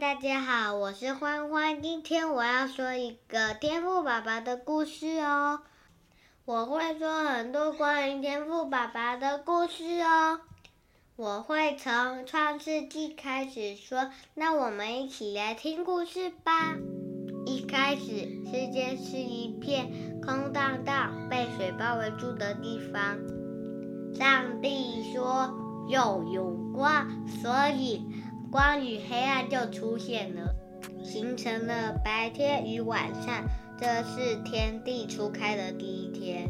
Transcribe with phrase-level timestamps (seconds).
[0.00, 1.80] 大家好，我是欢欢。
[1.80, 5.62] 今天我要说一个天赋爸爸的故事哦。
[6.44, 10.40] 我会说很多关于天赋爸爸的故事哦。
[11.16, 16.74] 我会从创世纪开始说，那我们一起来听故事吧。
[17.46, 18.04] 一开始，
[18.44, 23.16] 世界是一片空荡荡、被水包围住的地方。
[24.14, 25.54] 上帝说
[25.88, 28.04] 有有光，所以。
[28.56, 30.54] 光与黑暗就出现了，
[31.04, 33.44] 形成了白天与晚上。
[33.78, 36.48] 这是天地初开的第一天。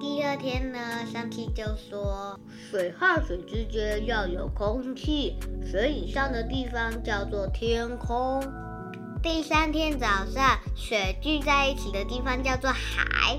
[0.00, 2.36] 第二天呢，上帝就说，
[2.68, 8.42] 水和水之间要有空气，水以上的地方叫做天空。
[9.22, 13.38] 第三天早上，水聚在一起的地方叫做海，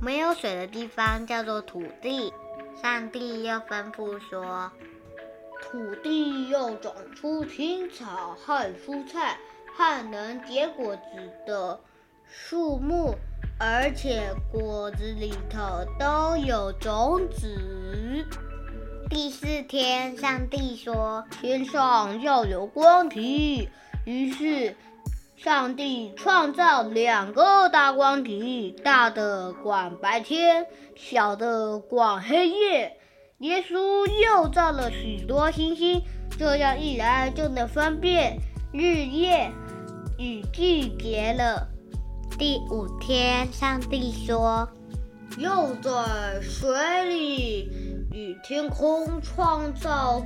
[0.00, 2.32] 没有水的地方叫做土地。
[2.82, 4.72] 上帝又吩咐说。
[5.64, 9.38] 土地要长出青草和蔬菜，
[9.74, 11.02] 和能结果子
[11.46, 11.80] 的
[12.26, 13.14] 树木，
[13.58, 15.58] 而且果子里头
[15.98, 18.24] 都有种子。
[19.08, 23.68] 第四天，上帝说：“天上要有光体。”
[24.04, 24.76] 于是，
[25.36, 32.98] 上帝创造两个大光体，大的管白天，小的管黑夜。
[33.38, 36.00] 耶稣又造了许多星星，
[36.38, 38.38] 这样一来就能分辨
[38.72, 39.50] 日夜
[40.18, 41.66] 与季节了。
[42.38, 44.68] 第五天，上帝说
[45.36, 47.68] ：“又在水里
[48.12, 50.24] 与天空创造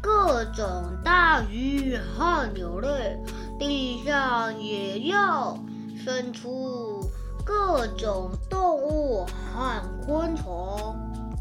[0.00, 0.64] 各种
[1.04, 3.18] 大鱼和鸟类，
[3.58, 5.58] 地上也要
[6.04, 7.04] 生出
[7.44, 10.96] 各种动物和昆虫。”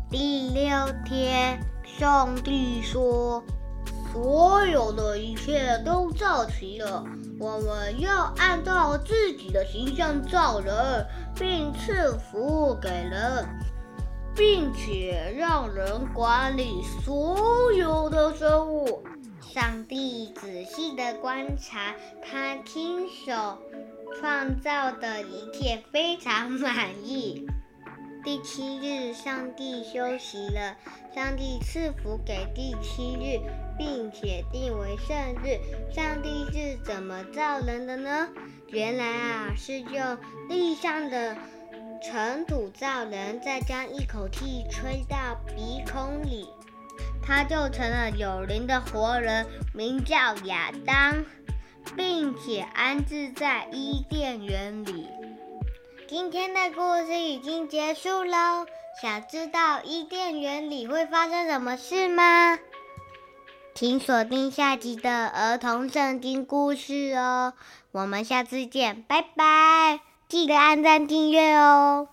[0.10, 0.72] 第六
[1.06, 3.44] 天，上帝说
[4.12, 7.04] ：“所有的一切都造齐了，
[7.40, 13.48] 我们要按照自己的形象造人，并赐福给人，
[14.36, 19.04] 并且让人管理所有的生物。”
[19.54, 21.94] 上帝仔细的观察
[22.24, 23.60] 他亲手
[24.20, 27.48] 创造的一切，非常满意。
[28.24, 30.76] 第七日，上帝休息了。
[31.16, 33.40] 上帝赐福给第七日，
[33.78, 35.60] 并且定为圣日。
[35.94, 38.30] 上帝是怎么造人的呢？
[38.68, 40.18] 原来啊，是用
[40.50, 41.36] 地上的
[42.04, 46.48] 尘土造人，再将一口气吹到鼻孔里，
[47.22, 51.24] 他就成了有灵的活人，名叫亚当，
[51.96, 55.08] 并且安置在伊甸园里。
[56.10, 58.66] 今天的故事已经结束喽，
[59.00, 62.58] 想知道伊甸园里会发生什么事吗？
[63.76, 67.54] 请锁定下集的儿童圣经故事哦，
[67.92, 70.00] 我们下次见，拜拜！
[70.28, 72.08] 记得按赞订阅哦。